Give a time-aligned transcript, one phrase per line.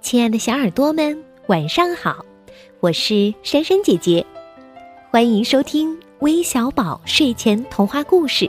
[0.00, 2.24] 亲爱的小耳朵们，晚上好！
[2.80, 4.24] 我是珊珊姐姐，
[5.10, 8.48] 欢迎收听微小宝睡前童话故事，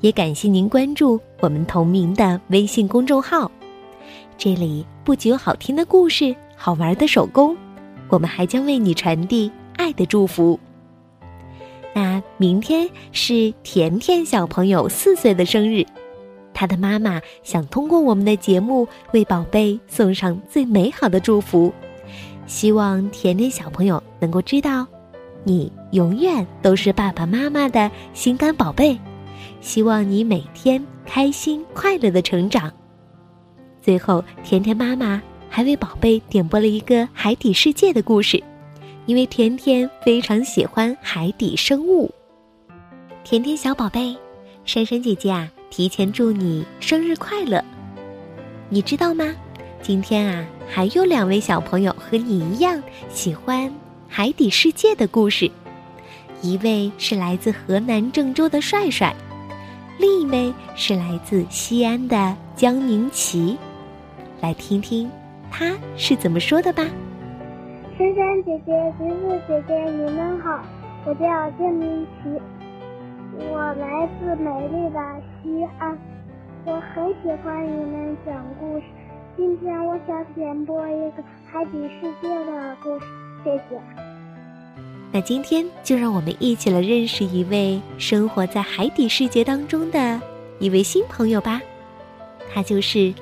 [0.00, 3.50] 也感谢您关注我们同名的微信公众号。
[4.38, 7.56] 这里不仅有好听的故事、好玩的手工，
[8.08, 10.58] 我们还将为你传递爱的祝福。
[11.94, 15.84] 那明天是甜甜小朋友四岁的生日。
[16.58, 21.70] 他的妈妈想通过我们的节目为宝贝送上最美好的祝福，
[22.46, 24.86] 希望甜甜小朋友能够知道，
[25.44, 28.98] 你永远都是爸爸妈妈的心肝宝贝，
[29.60, 32.72] 希望你每天开心快乐的成长。
[33.82, 38.42] 最后，甜甜妈妈还为宝贝点播了一个海底世界的故事，
[39.04, 42.10] 因为甜甜非常喜欢海底生物。
[43.24, 44.16] 甜甜小宝贝，
[44.64, 45.52] 珊珊姐姐啊。
[45.70, 47.62] 提前祝你生日快乐！
[48.68, 49.24] 你知道吗？
[49.82, 53.72] 今天啊，还有两位小朋友和你一样喜欢
[54.08, 55.50] 海底世界的故事。
[56.42, 59.14] 一位是来自河南郑州的帅帅，
[59.98, 63.56] 另一位是来自西安的江宁琪。
[64.40, 65.10] 来听听
[65.50, 66.84] 他是怎么说的吧。
[67.98, 70.62] 珊珊姐姐、橘子姐姐，你们好，
[71.06, 71.26] 我叫
[71.58, 72.40] 江宁琪。
[73.38, 74.98] 我来自美丽的
[75.42, 75.98] 西安，
[76.64, 78.84] 我很喜欢你们讲故事。
[79.36, 83.04] 今天我想点播一个海底世界的故事，
[83.44, 83.78] 谢谢。
[85.12, 90.20] 那今天就让我们一起来认识一位生活在海底世界当中的
[90.58, 91.60] 一位新朋友吧，
[92.52, 93.12] 他就是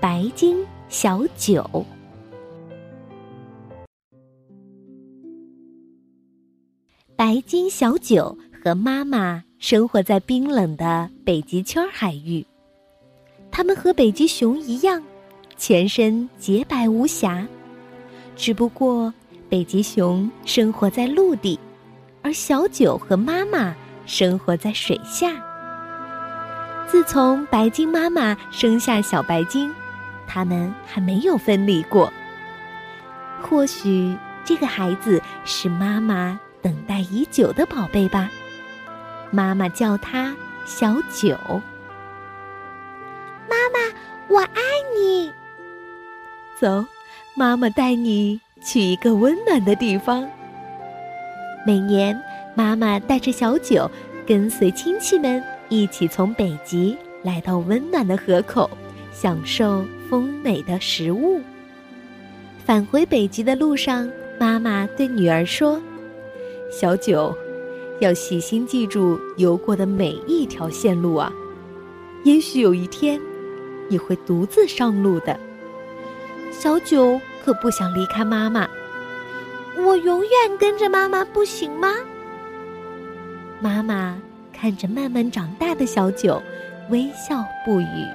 [0.00, 0.56] 白鲸
[0.88, 1.84] 小九。
[7.14, 9.44] 白鲸小九和妈妈。
[9.58, 12.46] 生活在冰冷的北极圈海域，
[13.50, 15.02] 它们和北极熊一样，
[15.56, 17.44] 全身洁白无瑕。
[18.36, 19.12] 只不过，
[19.48, 21.58] 北极熊生活在陆地，
[22.22, 23.74] 而小九和妈妈
[24.06, 25.32] 生活在水下。
[26.86, 29.74] 自从白鲸妈妈生下小白鲸，
[30.24, 32.12] 它们还没有分离过。
[33.42, 38.30] 或许，这个孩子是妈妈等待已久的宝贝吧。
[39.30, 40.34] 妈妈叫他
[40.64, 41.36] 小九。
[43.48, 43.78] 妈妈，
[44.28, 44.62] 我爱
[44.96, 45.30] 你。
[46.58, 46.84] 走，
[47.36, 50.28] 妈妈带你去一个温暖的地方。
[51.66, 52.20] 每年，
[52.54, 53.90] 妈妈带着小九，
[54.26, 58.68] 跟随亲戚们一起从北极来到温暖的河口，
[59.12, 61.40] 享受丰美的食物。
[62.64, 65.80] 返回北极的路上，妈妈对女儿说
[66.72, 67.36] ：“小九。”
[68.00, 71.32] 要细心记住游过的每一条线路啊！
[72.24, 73.20] 也许有一天，
[73.88, 75.38] 你会独自上路的。
[76.52, 78.68] 小九可不想离开妈妈，
[79.76, 81.92] 我永远跟着妈妈，不行吗？
[83.60, 84.20] 妈妈
[84.52, 86.40] 看着慢慢长大的小九，
[86.90, 88.06] 微笑不语。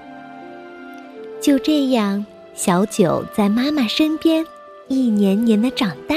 [1.41, 4.45] 就这样，小九在妈妈身边，
[4.87, 6.15] 一年年的长大。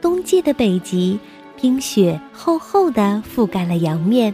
[0.00, 1.18] 冬季的北极。
[1.66, 4.32] 冰雪厚厚的覆盖了洋面，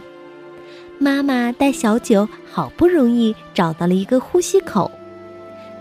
[0.99, 4.91] 妈妈带小九好不容易找到了一个呼吸口。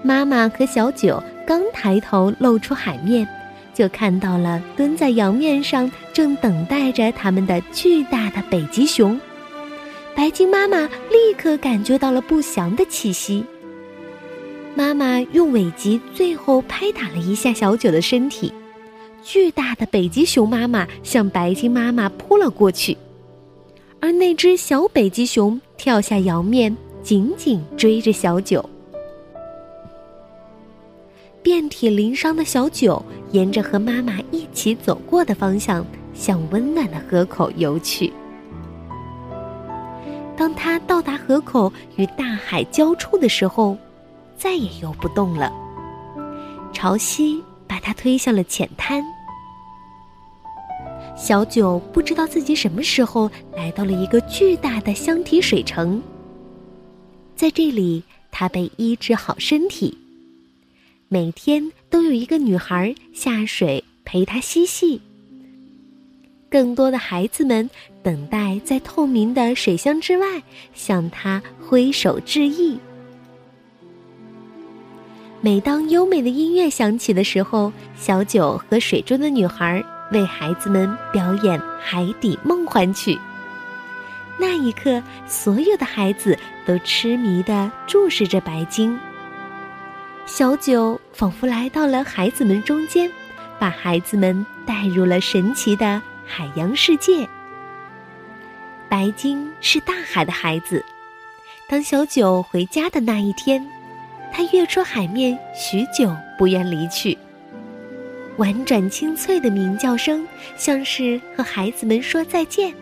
[0.02, 3.28] 妈妈和小九刚抬头露出海面，
[3.74, 9.20] 就看到了蹲在洋面上正等待着他们的巨大的北极熊。
[10.16, 13.44] 白鲸妈妈立刻感觉到了不祥的气息。
[14.74, 18.50] 妈妈用尾鳍最后拍打了一下小九的身体。
[19.24, 22.96] 巨大的北极熊妈妈向白鲸妈妈扑了过去，
[24.00, 28.68] 而那只小北极熊跳下洋面，紧紧追着小九。
[31.42, 38.12] 遍体鳞伤的小九沿着和妈妈一起走过的方向，向温暖的河口游去。
[40.36, 43.76] 当他到达河口与大海交触的时候，
[44.36, 45.52] 再也游不动了。
[46.72, 47.40] 潮汐。
[47.64, 49.02] 把他推向了浅滩。
[51.22, 56.02] 小九不知道自己什么时候来到了一个巨大的箱体水城。
[57.36, 58.02] 在这里，
[58.32, 59.96] 他被医治好身体，
[61.06, 65.00] 每天都有一个女孩下水陪他嬉戏。
[66.50, 67.70] 更多的孩子们
[68.02, 70.42] 等待在透明的水箱之外，
[70.74, 72.76] 向他挥手致意。
[75.40, 83.18] 每当优美的音乐响起的时候，小九和水中的女孩为孩子们表演海底梦幻曲。
[84.38, 88.98] 那一刻，所有的孩子都痴迷地注视着白鲸。
[90.24, 93.10] 小九仿佛来到了孩子们中间，
[93.58, 97.28] 把孩子们带入了神奇的海洋世界。
[98.88, 100.84] 白鲸是大海的孩子。
[101.68, 103.66] 当小九回家的那一天，
[104.32, 107.16] 他跃出海面许久，不愿离去。
[108.38, 110.26] 婉转清脆的鸣叫声，
[110.56, 112.74] 像是和孩子们说再见。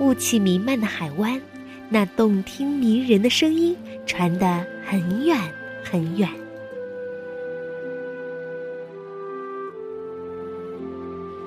[0.00, 1.40] 雾气弥漫的海湾，
[1.88, 3.76] 那动听迷人的声音
[4.06, 5.38] 传得很远
[5.84, 6.28] 很远。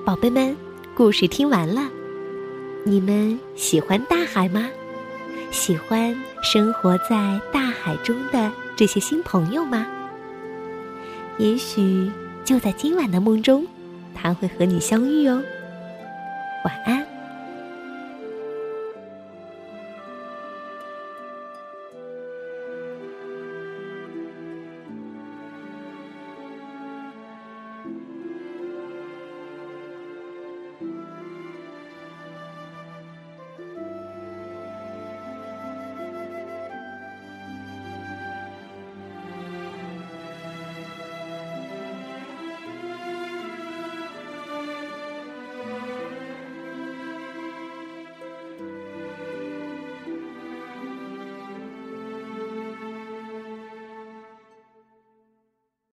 [0.04, 0.56] 宝贝们，
[0.94, 1.88] 故事听完了。
[2.84, 4.68] 你们喜欢大海吗？
[5.50, 9.86] 喜欢生活在大海中的这些新朋友吗？
[11.38, 12.10] 也许
[12.44, 13.66] 就在今晚的梦中，
[14.14, 15.42] 他会和你相遇哦。
[16.64, 17.11] 晚安。